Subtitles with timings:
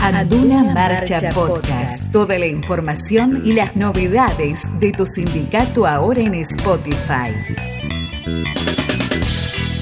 [0.00, 2.12] Anduna Marcha Podcast.
[2.12, 7.32] Toda la información y las novedades de tu sindicato ahora en Spotify.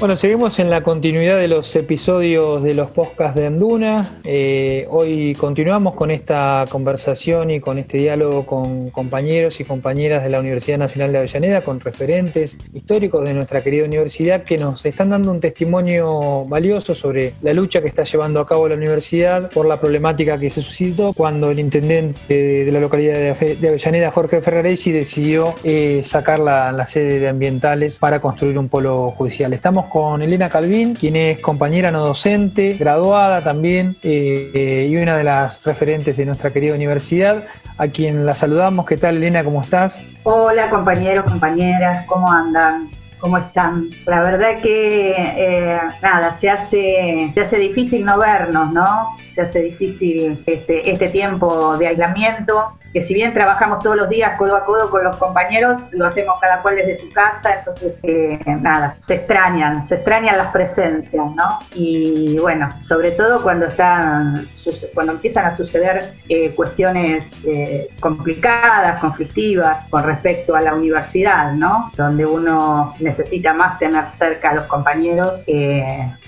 [0.01, 4.19] Bueno, seguimos en la continuidad de los episodios de los podcasts de Anduna.
[4.23, 10.31] Eh, hoy continuamos con esta conversación y con este diálogo con compañeros y compañeras de
[10.31, 15.11] la Universidad Nacional de Avellaneda, con referentes históricos de nuestra querida universidad que nos están
[15.11, 19.67] dando un testimonio valioso sobre la lucha que está llevando a cabo la universidad por
[19.67, 24.91] la problemática que se suscitó cuando el intendente de la localidad de Avellaneda, Jorge Ferraresi,
[24.91, 29.53] decidió eh, sacar la, la sede de ambientales para construir un polo judicial.
[29.53, 35.25] Estamos con Elena Calvin, quien es compañera no docente, graduada también eh, y una de
[35.25, 37.43] las referentes de nuestra querida universidad,
[37.77, 38.85] a quien la saludamos.
[38.85, 39.43] ¿Qué tal, Elena?
[39.43, 40.01] ¿Cómo estás?
[40.23, 42.89] Hola, compañeros, compañeras, ¿cómo andan?
[43.21, 43.89] ¿Cómo están?
[44.07, 49.15] La verdad que, eh, nada, se hace, se hace difícil no vernos, ¿no?
[49.35, 54.37] Se hace difícil este, este tiempo de aislamiento que si bien trabajamos todos los días
[54.37, 58.39] codo a codo con los compañeros, lo hacemos cada cual desde su casa, entonces eh,
[58.59, 61.59] nada, se extrañan, se extrañan las presencias, ¿no?
[61.73, 64.45] Y bueno, sobre todo cuando están,
[64.93, 71.91] cuando empiezan a suceder eh, cuestiones eh, complicadas, conflictivas con respecto a la universidad, ¿no?
[71.95, 75.41] Donde uno necesita más tener cerca a los compañeros,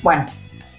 [0.01, 0.25] bueno,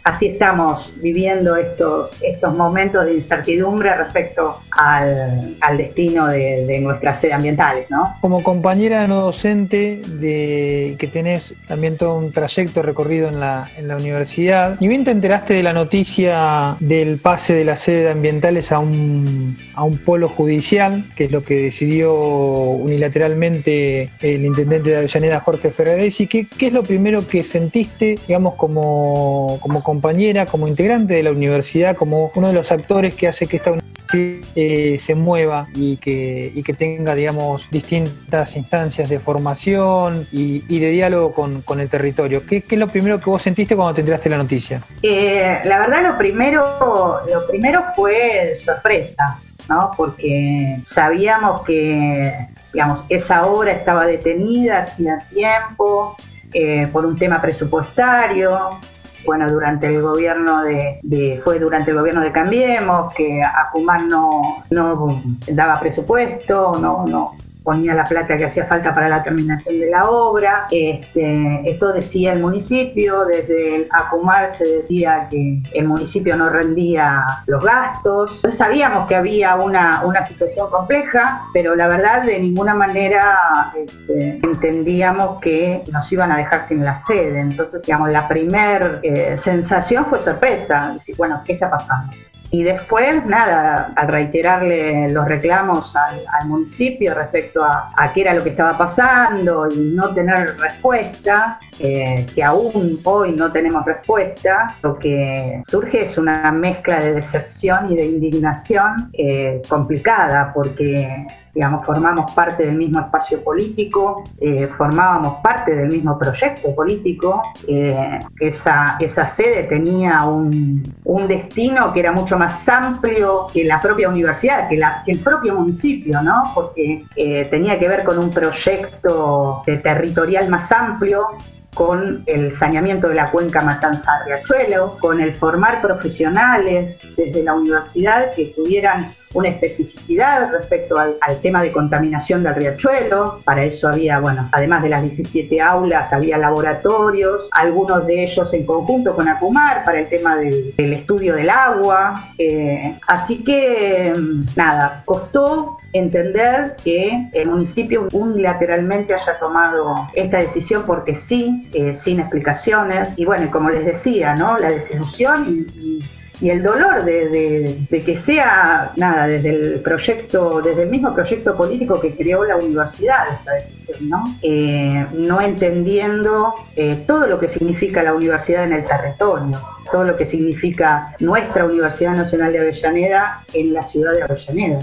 [0.05, 7.91] así estamos viviendo estos, estos momentos de incertidumbre respecto al, destino de, nuestras sedes ambientales.
[7.91, 8.15] ¿no?
[8.21, 13.89] Como compañera no docente de que tenés también todo un trayecto recorrido en la, en
[13.89, 18.73] la universidad, y bien te enteraste de la noticia del pase de las sedes ambientales
[18.73, 24.99] a un, a un polo judicial, que es lo que decidió unilateralmente el intendente de
[24.99, 30.67] Avellaneda, Jorge Ferraresi, ¿qué, qué es lo primero que sentiste, digamos, como, como compañera, como
[30.67, 34.97] integrante de la universidad, como uno de los actores que hace que esta universidad eh,
[34.99, 41.33] se mueva y que, y que tenga, digamos, distintas instancias de formación y, de diálogo
[41.33, 42.45] con, el territorio.
[42.45, 44.83] ¿Qué, es lo primero que vos sentiste cuando te enteraste la noticia?
[45.01, 49.39] Eh, la verdad, lo primero, lo primero fue sorpresa.
[49.67, 49.93] ¿no?
[49.97, 56.17] porque sabíamos que digamos, esa obra estaba detenida hacía tiempo
[56.53, 58.79] eh, por un tema presupuestario,
[59.25, 65.23] bueno, durante el gobierno de, fue durante el gobierno de Cambiemos, que Acumán no, no
[65.49, 67.33] daba presupuesto, no, no,
[67.65, 70.67] ponía la plata que hacía falta para la terminación de la obra.
[70.71, 77.25] Este, esto decía el municipio, desde el Acumar se decía que el municipio no rendía
[77.47, 78.41] los gastos.
[78.53, 85.41] Sabíamos que había una, una situación compleja, pero la verdad de ninguna manera este, entendíamos
[85.41, 87.41] que nos iban a dejar sin la sede.
[87.41, 92.13] Entonces, digamos, la primera eh, sensación fue sorpresa, bueno, ¿qué está pasando?
[92.55, 98.51] Y después, nada, al reiterarle los reclamos al, municipio respecto a, qué era lo que
[98.51, 105.63] estaba pasando y no tener respuesta, eh, que aún hoy no tenemos respuesta, lo que
[105.67, 112.67] surge es una mezcla de decepción y de indignación eh, complicada, porque digamos, formamos parte
[112.67, 119.63] del mismo espacio político, eh, formábamos parte del mismo proyecto político, eh, esa, esa sede
[119.65, 125.03] tenía un, un, destino que era mucho más amplio que la propia universidad, que, la,
[125.05, 126.43] que el propio municipio, ¿no?
[126.55, 131.29] porque eh, tenía que ver con un proyecto territorial más amplio
[131.75, 138.53] con el saneamiento de la cuenca Matanza-Riachuelo, con el formar profesionales desde la universidad que
[138.55, 143.41] tuvieran una especificidad respecto al, tema de contaminación del riachuelo.
[143.45, 148.65] Para eso había, bueno, además de las 17 aulas, había laboratorios, algunos de ellos en
[148.65, 152.31] conjunto con Acumar para el tema del, estudio del agua.
[152.39, 154.15] Eh, así que,
[154.57, 162.21] nada, costó entender que el municipio unilateralmente haya tomado esta decisión porque sí, eh, sin
[162.21, 163.09] explicaciones.
[163.17, 164.59] Y bueno, como les decía, ¿no?
[164.59, 166.01] La desilusión y y
[166.43, 172.15] el dolor de, que sea, nada, desde el proyecto, desde el mismo proyecto político que
[172.15, 174.37] creó la universidad esta decisión, ¿no?
[174.43, 179.61] Eh, no entendiendo eh, todo lo que significa la universidad en el territorio,
[179.91, 184.81] todo lo que significa nuestra Universidad Nacional de Avellaneda en la ciudad de Avellaneda.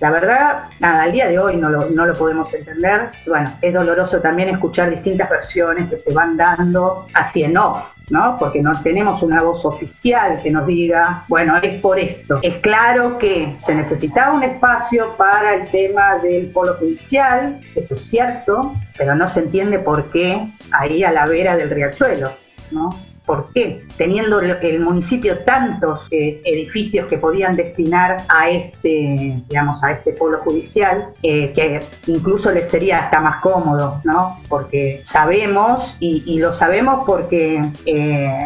[0.00, 3.10] La verdad, nada, al día de hoy no lo, no lo podemos entender.
[3.26, 8.36] Bueno, es doloroso también escuchar distintas versiones que se van dando así en off, ¿no?
[8.38, 12.38] Porque no tenemos una voz oficial que nos diga, bueno, es por esto.
[12.42, 18.02] Es claro que se necesitaba un espacio para el tema del polo judicial, eso es
[18.02, 22.32] cierto, pero no se entiende por qué ahí a la vera del riachuelo,
[22.70, 22.90] ¿no?
[23.26, 23.86] ¿Por qué?
[23.96, 30.38] Teniendo el municipio tantos eh, edificios que podían destinar a este, digamos, a este polo
[30.38, 34.38] judicial, eh, que incluso les sería hasta más cómodo, ¿no?
[34.48, 38.38] Porque sabemos, y, lo sabemos porque eh,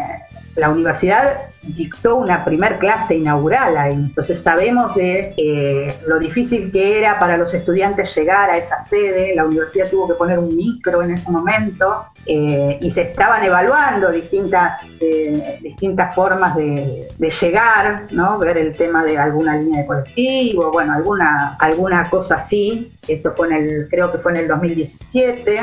[0.55, 3.93] la universidad dictó una primer clase inaugural ahí.
[3.93, 9.35] Entonces sabemos de eh, lo difícil que era para los estudiantes llegar a esa sede.
[9.35, 14.11] La universidad tuvo que poner un micro en ese momento eh, y se estaban evaluando
[14.11, 17.07] distintas, eh, distintas formas de,
[17.41, 18.39] llegar, ¿no?
[18.39, 22.91] ver el tema de alguna línea de colectivo, bueno, alguna, alguna cosa así.
[23.07, 25.59] Esto fue en el, creo que fue en el 2017,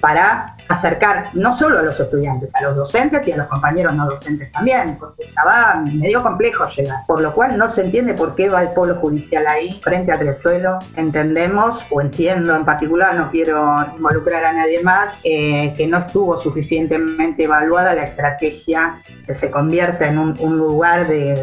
[0.00, 4.06] para acercar no solo a los estudiantes, a los docentes y a los compañeros no
[4.06, 8.48] docentes también porque estaba medio complejo llegar, por lo cual no se entiende por qué
[8.48, 10.78] va el polo judicial ahí, frente a Trechuelo.
[10.96, 16.38] Entendemos, o entiendo en particular, no quiero involucrar a nadie más, eh, que no estuvo
[16.38, 21.34] suficientemente evaluada la estrategia que se convierta en un, lugar de,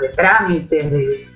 [0.00, 0.90] de trámites,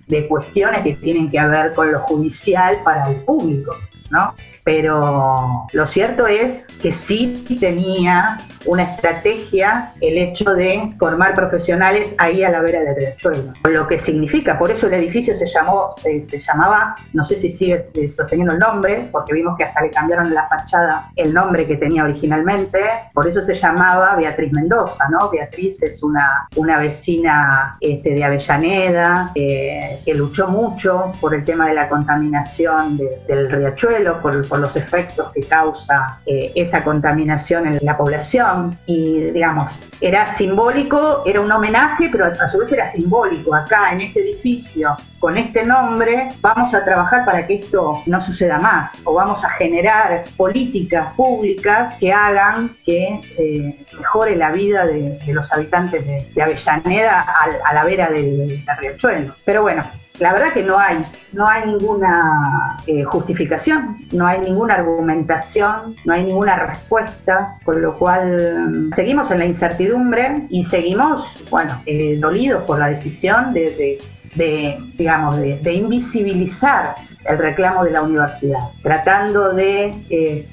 [0.06, 3.76] de cuestiones que tienen que ver con lo judicial para el público.
[4.10, 4.34] ¿no?
[4.64, 12.44] Pero lo cierto es que sí tenía una estrategia el hecho de formar profesionales ahí
[12.44, 13.53] a la vera del riachuelo.
[13.69, 17.87] Lo que significa, por eso el edificio se llamó, se, llamaba, no sé si sigue
[18.14, 22.05] sosteniendo el nombre, porque vimos que hasta le cambiaron la fachada el nombre que tenía
[22.05, 22.79] originalmente,
[23.15, 25.31] por eso se llamaba Beatriz Mendoza, ¿no?
[25.31, 31.69] Beatriz es una, una vecina este, de Avellaneda eh, que luchó mucho por el tema
[31.69, 37.78] de la contaminación del riachuelo, por, por los efectos que causa eh, esa contaminación en
[37.81, 43.54] la población y digamos, era simbólico, era un homenaje, pero a su vez era simbólico.
[43.54, 48.58] Acá en este edificio, con este nombre, vamos a trabajar para que esto no suceda
[48.58, 55.19] más o vamos a generar políticas públicas que hagan que eh, mejore la vida de,
[55.28, 57.25] los habitantes de, Avellaneda
[57.64, 59.34] a, la vera del, del riachuelo.
[59.46, 59.82] Pero bueno,
[60.19, 60.99] la verdad que no hay,
[61.32, 67.99] no hay ninguna eh, justificación, no hay ninguna argumentación, no hay ninguna respuesta, con lo
[67.99, 73.99] cual mm, seguimos en la incertidumbre y seguimos, bueno, eh, dolidos por la decisión de,
[74.34, 80.49] digamos, de, invisibilizar el reclamo de la universidad, tratando de este,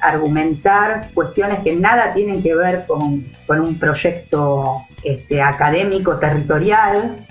[0.00, 7.26] argumentar cuestiones que nada tienen que ver con, un proyecto este, académico territorial,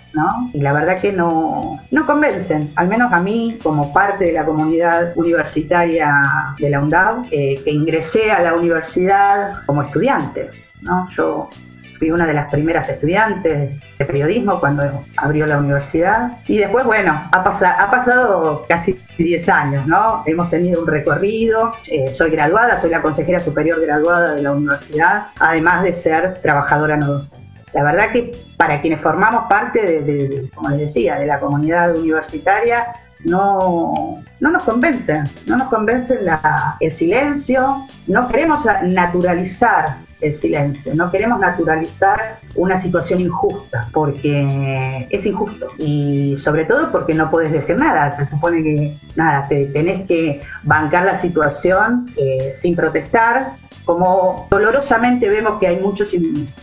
[0.53, 4.45] y la verdad que no, no convencen, al menos a mí como parte de la
[4.45, 6.11] comunidad universitaria
[6.57, 10.49] de la UNDAV, eh, que ingresé a la universidad como estudiante,
[10.81, 11.09] ¿no?
[11.15, 11.49] Yo
[11.97, 16.38] fui una de las primeras estudiantes de periodismo cuando abrió la universidad.
[16.47, 20.23] Y después, bueno, ha, ha pasado casi 10 años, ¿no?
[20.25, 25.27] Hemos tenido un recorrido, eh, soy graduada, soy la consejera superior graduada de la universidad,
[25.39, 27.38] además de ser trabajadora no docente
[27.73, 32.88] la verdad que para quienes formamos parte de, como les decía, de la comunidad universitaria,
[33.23, 36.17] no, no nos convence, no nos convence
[36.79, 45.25] el silencio, no queremos naturalizar el silencio, no queremos naturalizar una situación injusta, porque es
[45.25, 45.67] injusto.
[45.77, 50.41] Y sobre todo porque no puedes decir nada, se supone que nada, te tenés que
[50.63, 53.51] bancar la situación eh, sin protestar,
[53.85, 56.09] como dolorosamente vemos que hay muchos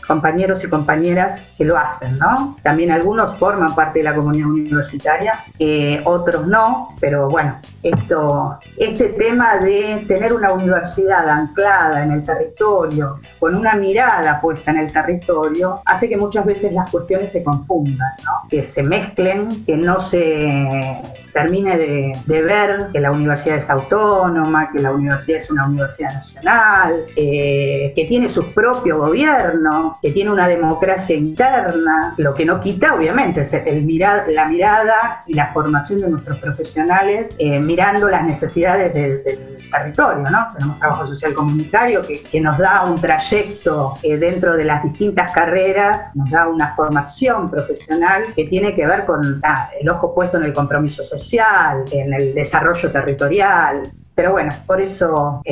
[0.07, 2.59] compañeros y compañeras que lo hacen, ¿no?
[2.63, 9.11] También algunos forman parte de la comunidad universitaria, eh, otros no, pero bueno, esto, este
[9.11, 14.93] tema de tener una universidad anclada en el territorio, con una mirada puesta en el
[14.93, 18.11] territorio, hace que muchas veces las cuestiones se confundan,
[18.49, 20.93] que se mezclen, que no se
[21.33, 27.05] termine de, ver que la universidad es autónoma, que la universidad es una universidad nacional,
[27.17, 32.95] eh, que tiene su propio gobierno, que tiene una democracia interna, lo que no quita
[32.95, 33.85] obviamente es el
[34.29, 39.25] la mirada y la formación de nuestros profesionales eh, mirando las necesidades del,
[39.69, 40.47] territorio, ¿no?
[40.53, 46.15] Tenemos trabajo social comunitario que, nos da un trayecto eh, dentro de las distintas carreras,
[46.15, 50.45] nos da una formación profesional que tiene que ver con ah, el ojo puesto en
[50.45, 53.83] el compromiso social, en el desarrollo territorial,
[54.15, 55.43] pero bueno, por eso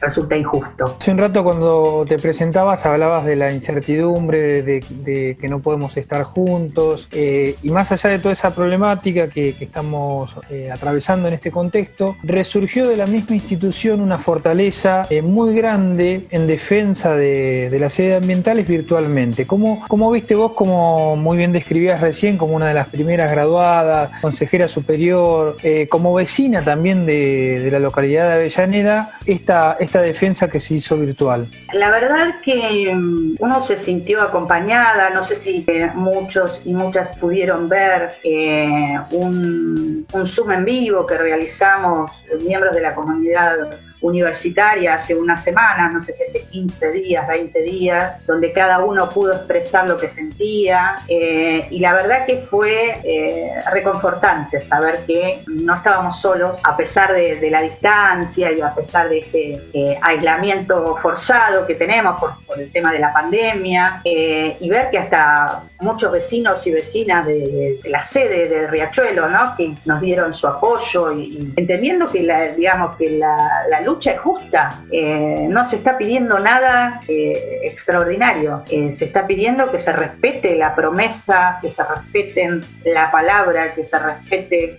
[0.00, 0.96] resulta injusto.
[0.98, 6.22] Hace un rato cuando te presentabas hablabas de la incertidumbre, de, que no podemos estar
[6.24, 11.50] juntos, eh, y más allá de toda esa problemática que, estamos eh, atravesando en este
[11.50, 17.94] contexto, resurgió de la misma institución una fortaleza eh, muy grande en defensa de, las
[17.94, 19.46] sedes ambientales virtualmente.
[19.46, 24.10] ¿Cómo, ¿Cómo, viste vos, como muy bien describías recién, como una de las primeras graduadas,
[24.20, 25.56] consejera superior,
[25.88, 30.96] como vecina también de, de la localidad de Avellaneda, esta esta, defensa que se hizo
[30.98, 31.48] virtual?
[31.72, 37.16] La verdad que mm, uno se sintió acompañada, no sé si eh, muchos y muchas
[37.16, 42.10] pudieron ver eh, un, un Zoom en vivo que realizamos
[42.44, 47.62] miembros de la comunidad universitaria hace unas semanas, no sé si hace 15 días, 20
[47.62, 53.00] días, donde cada uno pudo expresar lo que sentía eh, y la verdad que fue
[53.04, 59.08] eh, reconfortante saber que no estábamos solos a pesar de, la distancia y a pesar
[59.08, 64.90] de este eh, aislamiento forzado que tenemos por, el tema de la pandemia y ver
[64.90, 69.54] que hasta muchos vecinos y vecinas de, la sede de Riachuelo, ¿no?
[69.56, 74.80] que nos dieron su apoyo y, entendiendo que la, digamos que la, lucha es justa,
[74.90, 80.56] eh, no se está pidiendo nada eh, extraordinario, eh, se está pidiendo que se respete
[80.56, 84.78] la promesa, que se respeten la palabra, que se respete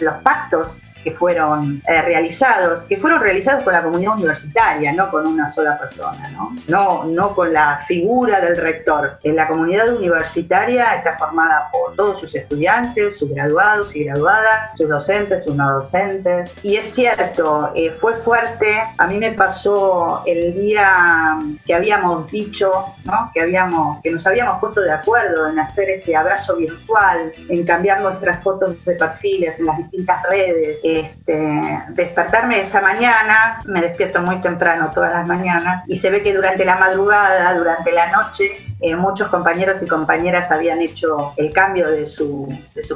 [0.00, 5.26] los pactos que fueron eh, realizados, que fueron realizados con la comunidad universitaria, no con
[5.26, 6.56] una sola persona, ¿no?
[6.66, 9.18] No, no con la figura del rector.
[9.22, 14.88] En la comunidad universitaria está formada por todos sus estudiantes, sus graduados y graduadas, sus
[14.88, 16.52] docentes, sus no docentes.
[16.62, 18.80] Y es cierto, eh, fue fuerte.
[18.98, 22.72] A mí me pasó el día que habíamos dicho,
[23.04, 23.30] ¿no?
[23.32, 28.00] que, habíamos, que nos habíamos puesto de acuerdo en hacer este abrazo virtual, en cambiar
[28.00, 34.36] nuestras fotos de perfiles en las distintas redes este, despertarme esa mañana, me despierto muy
[34.36, 38.94] temprano todas las mañanas, y se ve que durante la madrugada, durante la noche, eh,
[38.94, 42.48] muchos compañeros y compañeras habían hecho el cambio de su,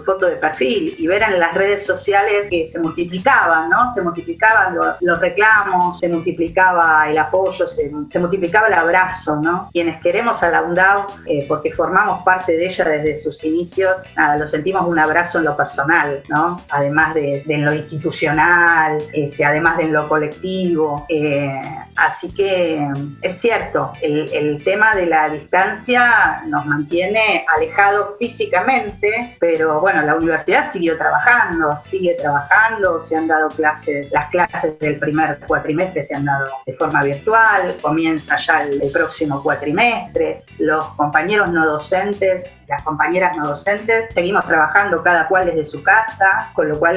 [0.04, 3.92] foto de perfil y ver en las redes sociales que se multiplicaban, ¿no?
[3.92, 9.70] Se multiplicaban los, reclamos, se multiplicaba el apoyo, se, se, multiplicaba el abrazo, ¿no?
[9.72, 14.38] Quienes queremos a la UNDAO, eh, porque formamos parte de ella desde sus inicios, nada,
[14.38, 16.62] lo sentimos un abrazo en lo personal, ¿no?
[16.70, 21.06] Además de, de en lo institucional, este, además de en lo colectivo.
[21.08, 21.60] Eh,
[21.96, 22.86] así que
[23.20, 30.14] es cierto, el, el tema de la distancia nos mantiene alejados físicamente, pero bueno, la
[30.14, 36.14] universidad siguió trabajando, sigue trabajando, se han dado clases, las clases del primer cuatrimestre se
[36.14, 42.82] han dado de forma virtual, comienza ya el, próximo cuatrimestre, los compañeros no docentes las
[42.84, 46.96] compañeras no docentes, seguimos trabajando cada cual desde su casa, con lo cual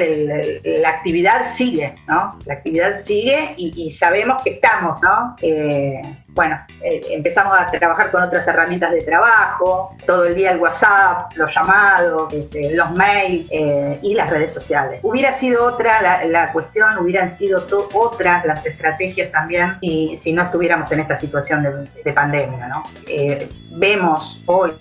[0.64, 2.38] la actividad sigue, ¿no?
[2.46, 5.36] La actividad sigue y, sabemos que estamos, ¿no?
[5.42, 6.02] Eh,
[6.36, 11.32] bueno, eh, empezamos a trabajar con otras herramientas de trabajo, todo el día el WhatsApp,
[11.36, 15.00] los llamados, este, los mails eh, y las redes sociales.
[15.02, 21.00] Hubiera sido otra la, cuestión, hubieran sido otras las estrategias también si, no estuviéramos en
[21.00, 22.68] esta situación de, de pandemia.
[22.68, 22.84] ¿no?
[23.08, 24.74] Eh, vemos hoy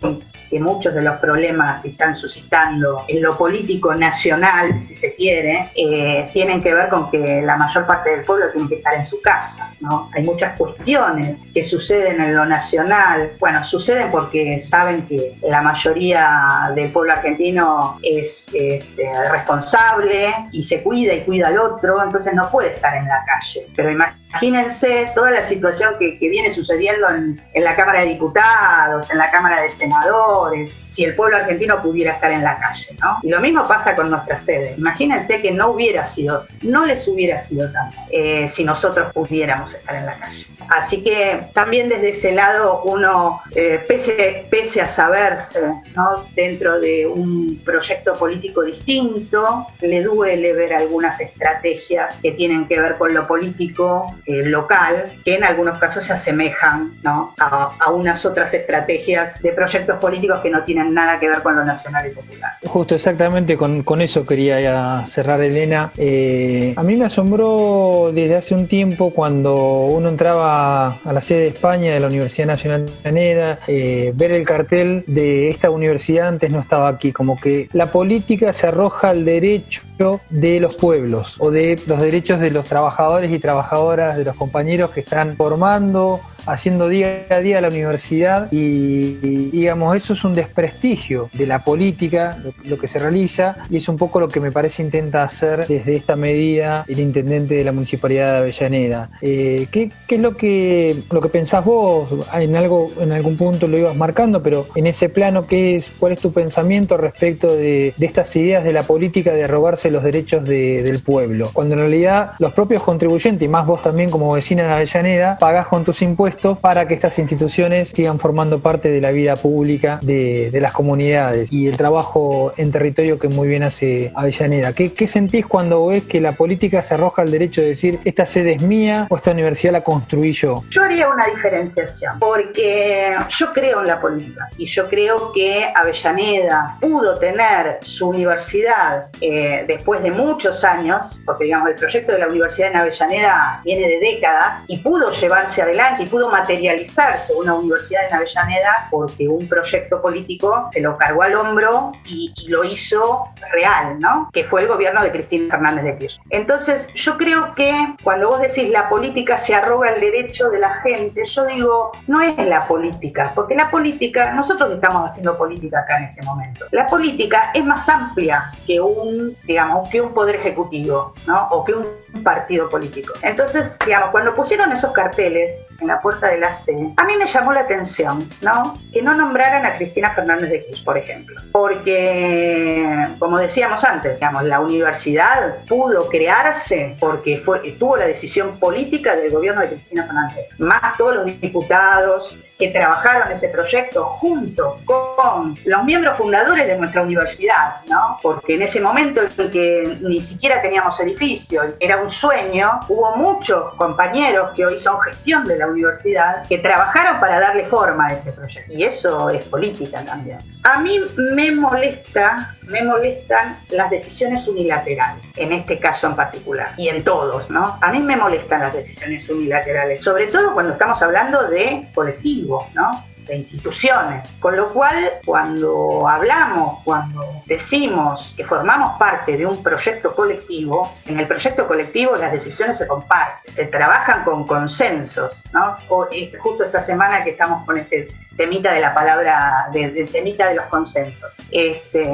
[0.51, 5.73] que muchos de los problemas que están suscitando en lo político nacional, si se quiere,
[5.75, 9.05] eh, tienen que ver con que la mayor parte del pueblo tiene que estar en
[9.05, 9.73] su casa.
[9.81, 10.11] ¿no?
[10.15, 13.33] Hay muchas cuestiones que suceden en lo nacional.
[13.39, 20.83] Bueno, suceden porque saben que la mayoría del pueblo argentino es este, responsable y se
[20.83, 23.69] cuida y cuida al otro, entonces no puede estar en la calle.
[23.77, 29.19] Pero imagínense toda la situación que, viene sucediendo en, en la Cámara de Diputados, en
[29.19, 33.19] la Cámara de Senadores, si el pueblo argentino pudiera estar en la calle, ¿no?
[33.23, 34.75] Y lo mismo pasa con nuestra sede.
[34.79, 39.97] Imagínense que no hubiera sido, no les hubiera sido tanto eh, si nosotros pudiéramos estar
[39.97, 40.47] en la calle.
[40.69, 45.61] Así que también desde ese lado uno, eh, pese, pese, a saberse
[45.97, 46.27] ¿no?
[46.35, 52.97] dentro de un proyecto político distinto, le duele ver algunas estrategias que tienen que ver
[52.97, 57.35] con lo político eh, local, que en algunos casos se asemejan ¿no?
[57.39, 61.57] a, a unas otras estrategias de proyectos políticos que no tienen nada que ver con
[61.57, 62.53] lo nacional y popular.
[62.65, 65.91] Justo, exactamente, con, con eso quería cerrar, Elena.
[65.97, 71.41] Eh, a mí me asombró desde hace un tiempo cuando uno entraba a la sede
[71.41, 76.29] de España de la Universidad Nacional de Avellaneda, eh, ver el cartel de esta universidad
[76.29, 79.83] antes no estaba aquí, como que la política se arroja al derecho
[80.31, 84.91] de los pueblos o de los derechos de los trabajadores y trabajadoras, de los compañeros
[84.91, 89.15] que están formando haciendo día a día la universidad y,
[89.51, 93.97] digamos eso es un desprestigio de la política, lo, que se realiza y es un
[93.97, 98.33] poco lo que me parece intenta hacer desde esta medida el intendente de la municipalidad
[98.33, 99.11] de Avellaneda.
[99.21, 102.09] Eh, ¿qué, es lo que lo que pensás vos?
[102.35, 106.13] En algo en algún punto lo ibas marcando, pero en ese plano qué es cuál
[106.13, 111.01] es tu pensamiento respecto de, estas ideas de la política de arrogarse los derechos del
[111.03, 115.39] pueblo, cuando en realidad los propios contribuyentes y más vos también como vecina de Avellaneda
[115.39, 119.99] pagás con tus impuestos para que estas instituciones sigan formando parte de la vida pública
[120.03, 124.73] de, las comunidades y el trabajo en territorio que muy bien hace Avellaneda.
[124.73, 128.25] ¿Qué, ¿Qué, sentís cuando ves que la política se arroja al derecho de decir esta
[128.25, 130.63] sede es mía o esta universidad la construí yo?
[130.71, 136.77] Yo haría una diferenciación porque yo creo en la política y yo creo que Avellaneda
[136.81, 142.29] pudo tener su universidad eh, después de muchos años, porque digamos el proyecto de la
[142.29, 148.07] universidad en Avellaneda viene de décadas y pudo llevarse adelante y pudo materializarse una universidad
[148.09, 153.99] en Avellaneda porque un proyecto político se lo cargó al hombro y, lo hizo real,
[153.99, 154.29] ¿no?
[154.33, 156.27] Que fue el gobierno de Cristina Fernández de Kirchner.
[156.31, 160.75] Entonces, yo creo que cuando vos decís la política se arroga el derecho de la
[160.83, 165.99] gente, yo digo, no es la política, porque la política, nosotros estamos haciendo política acá
[165.99, 166.67] en este momento.
[166.71, 171.49] La política es más amplia que un, digamos, que un poder ejecutivo, ¿no?
[171.49, 171.87] O que un
[172.23, 173.15] partido político.
[173.23, 177.27] Entonces, digamos, cuando pusieron esos carteles en la puerta de la C, a mí me
[177.27, 178.75] llamó la atención, ¿no?
[178.93, 181.41] Que no nombraran a Cristina Fernández de Kirchner, por ejemplo.
[181.53, 189.17] Porque, como decíamos antes, digamos, la universidad pudo crearse porque fue, tuvo la decisión política
[189.17, 195.57] del gobierno de Cristina Fernández, más todos los diputados, que trabajaron ese proyecto junto con
[195.65, 198.19] los miembros fundadores de nuestra universidad, ¿no?
[198.23, 203.75] Porque en ese momento en que ni siquiera teníamos edificios, era un sueño, hubo muchos
[203.75, 208.33] compañeros que hoy son gestión de la universidad que trabajaron para darle forma a ese
[208.33, 208.73] proyecto.
[208.73, 210.54] Y eso es política también.
[210.67, 216.89] A mí me molesta, me molestan las decisiones unilaterales, en este caso en particular, y
[216.89, 217.79] en todos, ¿no?
[217.83, 223.05] A mí me molestan las decisiones unilaterales, sobre todo cuando estamos hablando de colectivos, ¿no?
[223.27, 224.29] De instituciones.
[224.41, 231.19] Con lo cual, cuando hablamos, cuando decimos que formamos parte de un proyecto colectivo, en
[231.19, 235.33] el proyecto colectivo las decisiones se comparten, se trabajan con consensos.
[235.53, 235.77] ¿no?
[235.89, 240.67] justo esta semana que estamos con este temita de la palabra, de, temita de los
[240.67, 241.31] consensos.
[241.51, 242.09] Este,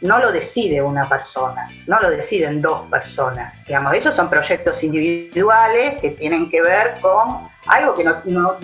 [0.00, 3.54] no lo decide una persona, no lo deciden dos personas.
[3.66, 8.56] Digamos, esos son proyectos individuales que tienen que ver con algo que no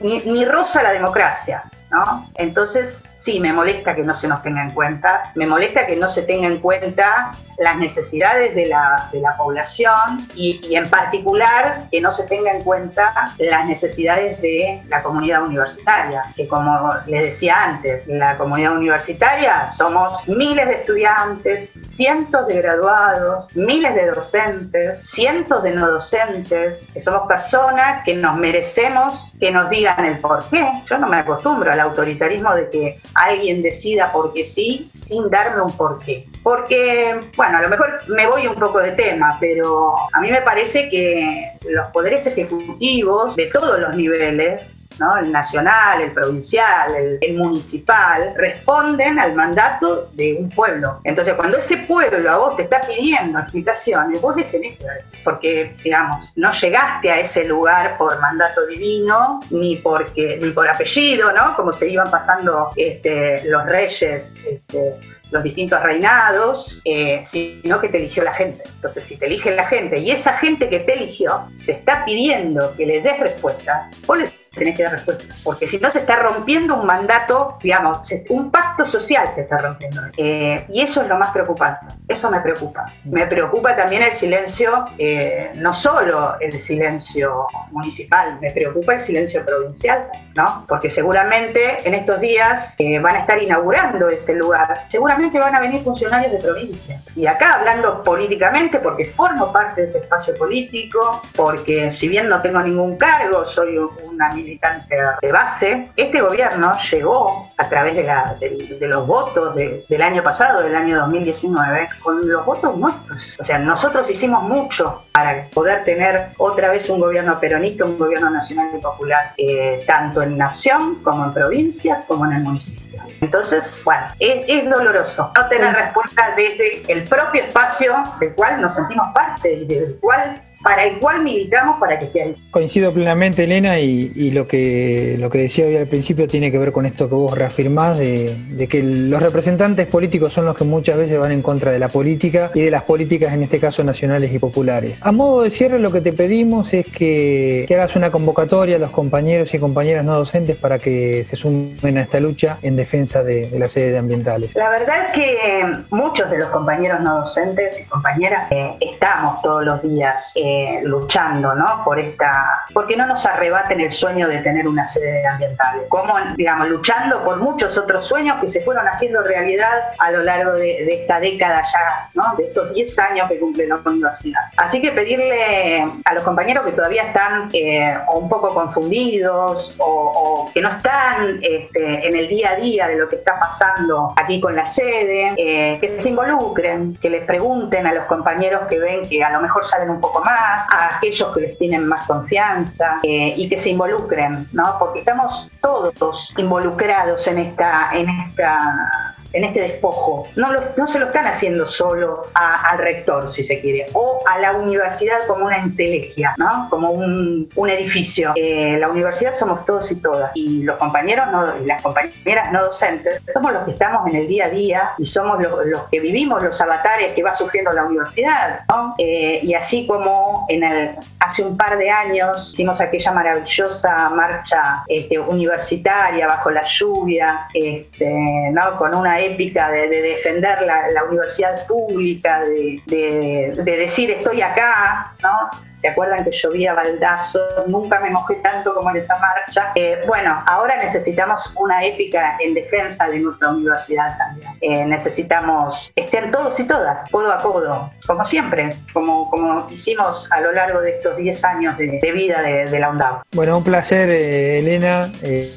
[0.00, 2.30] ni, ni rosa la democracia, ¿no?
[2.34, 6.08] Entonces, sí, me molesta que no se nos tenga en cuenta, me molesta que no
[6.08, 12.00] se tenga en cuenta las necesidades de la, de la población y, en particular que
[12.00, 17.64] no se tenga en cuenta las necesidades de la comunidad universitaria, que como les decía
[17.64, 25.64] antes, la comunidad universitaria somos miles de estudiantes, cientos de graduados, miles de docentes, cientos
[25.64, 30.68] de no docentes, que somos personas que nos merecemos que nos digan el por qué.
[30.86, 35.76] Yo no me acostumbro al autoritarismo de que alguien decida porque sí, sin darme un
[35.76, 36.26] porqué.
[36.42, 40.42] Porque, bueno, a lo mejor me voy un poco de tema, pero a mí me
[40.42, 44.77] parece que los poderes ejecutivos de todos los niveles
[45.20, 51.00] el nacional, el provincial, el, municipal, responden al mandato de un pueblo.
[51.04, 54.86] Entonces, cuando ese pueblo a vos te está pidiendo explicaciones, vos les tenés que
[55.24, 61.32] porque, digamos, no llegaste a ese lugar por mandato divino, ni porque ni por apellido,
[61.32, 61.54] ¿no?
[61.54, 64.34] Como se iban pasando este, los reyes.
[64.44, 64.94] Este,
[65.30, 68.62] los distintos reinados, eh, sino que te eligió la gente.
[68.76, 72.74] Entonces, si te elige la gente y esa gente que te eligió te está pidiendo
[72.76, 74.18] que les des respuesta, vos
[74.54, 75.34] tenés que dar respuesta.
[75.44, 77.98] Porque si no, se está rompiendo un mandato, digamos,
[78.30, 80.02] un pacto social se está rompiendo.
[80.16, 81.86] Eh, y eso es lo más preocupante.
[82.06, 82.92] Eso me preocupa.
[83.04, 89.44] Me preocupa también el silencio, eh, no solo el silencio municipal, me preocupa el silencio
[89.44, 90.64] provincial, ¿no?
[90.66, 94.86] Porque seguramente en estos días eh, van a estar inaugurando ese lugar.
[94.88, 97.02] Seguramente van a venir funcionarios de provincia.
[97.14, 102.40] Y acá hablando políticamente, porque formo parte de ese espacio político, porque si bien no
[102.40, 103.78] tengo ningún cargo, soy
[104.18, 110.02] una militante de base, este gobierno llegó a través de, la, de, los votos del
[110.02, 113.36] año pasado, del año 2019, con los votos nuestros.
[113.38, 118.28] O sea, nosotros hicimos mucho para poder tener otra vez un gobierno peronista, un gobierno
[118.30, 123.00] nacional y popular, eh, tanto en nación como en provincia como en el municipio.
[123.20, 128.74] Entonces, bueno, es, es doloroso no tener respuesta desde el propio espacio del cual nos
[128.74, 132.36] sentimos parte y del cual para el cual militamos para que esté ahí.
[132.50, 136.72] Coincido plenamente, Elena, y, lo, que, lo que decía hoy al principio tiene que ver
[136.72, 141.18] con esto que vos reafirmás, de, que los representantes políticos son los que muchas veces
[141.18, 144.38] van en contra de la política y de las políticas, en este caso nacionales y
[144.38, 145.00] populares.
[145.02, 148.90] A modo de cierre, lo que te pedimos es que, hagas una convocatoria a los
[148.90, 153.48] compañeros y compañeras no docentes para que se sumen a esta lucha en defensa de,
[153.58, 154.54] las sedes ambientales.
[154.54, 159.64] La verdad es que muchos de los compañeros no docentes y compañeras eh, estamos todos
[159.64, 160.32] los días.
[160.34, 161.82] Eh, eh, luchando, ¿no?
[161.84, 166.68] Por esta, porque no nos arrebaten el sueño de tener una sede ambiental, como, digamos,
[166.68, 171.20] luchando por muchos otros sueños que se fueron haciendo realidad a lo largo de, esta
[171.20, 172.34] década ya, ¿no?
[172.36, 174.40] De estos 10 años que cumple la universidad.
[174.56, 180.62] Así que pedirle a los compañeros que todavía están eh, un poco confundidos o, que
[180.62, 184.56] no están este, en el día a día de lo que está pasando aquí con
[184.56, 189.22] la sede, eh, que se involucren, que les pregunten a los compañeros que ven que
[189.22, 193.34] a lo mejor saben un poco más, a aquellos que les tienen más confianza eh,
[193.36, 194.76] y que se involucren, ¿no?
[194.78, 200.26] Porque estamos todos involucrados en esta, en esta en este despojo.
[200.36, 204.52] No, no se lo están haciendo solo al rector, si se quiere, o a la
[204.52, 206.68] universidad como una entelequia, ¿no?
[206.70, 208.32] como un, un edificio.
[208.36, 212.64] Eh, la universidad somos todos y todas, y los compañeros no, y las compañeras no
[212.64, 216.00] docentes somos los que estamos en el día a día y somos los, los que
[216.00, 218.60] vivimos los avatares que va sufriendo la universidad.
[218.68, 218.94] ¿no?
[218.98, 220.96] Eh, y así como en el,
[221.28, 228.10] hace un par de años hicimos aquella maravillosa marcha este, universitaria bajo la lluvia, este,
[228.52, 228.76] ¿no?
[228.78, 235.67] con una épica de, defender la, universidad pública, de, de, decir estoy acá, ¿no?
[235.80, 237.38] ¿Se acuerdan que llovía baldazo?
[237.68, 239.70] Nunca me mojé tanto como en esa marcha.
[239.76, 244.50] Eh, bueno, ahora necesitamos una épica en defensa de nuestra universidad también.
[244.60, 250.40] Eh, necesitamos estén todos y todas, codo a codo, como siempre, como, como hicimos a
[250.40, 253.22] lo largo de estos 10 años de, vida de, la UNDAV.
[253.32, 255.12] Bueno, un placer, eh, Elena,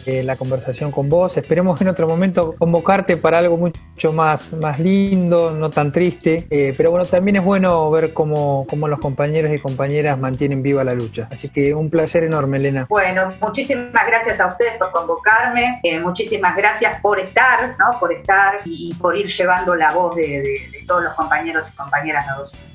[0.06, 1.36] la conversación con vos.
[1.38, 6.46] Esperemos en otro momento convocarte para algo mucho más, más lindo, no tan triste.
[6.78, 10.94] pero bueno, también es bueno ver cómo, cómo los compañeros y compañeras mantienen viva la
[10.94, 11.28] lucha.
[11.32, 12.86] Así que un placer enorme, Elena.
[12.90, 18.00] Bueno, muchísimas gracias a ustedes por convocarme, eh, muchísimas gracias por estar, ¿no?
[18.00, 20.44] por estar y, por ir llevando la voz de,
[20.88, 22.72] todos los compañeros y compañeras docentes.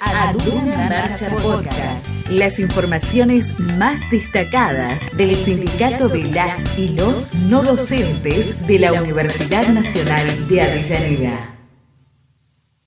[0.00, 2.06] Aduna Marcha Podcast.
[2.28, 9.68] Las informaciones más destacadas del Sindicato de las y los no docentes de la Universidad
[9.68, 11.57] Nacional de Avellaneda.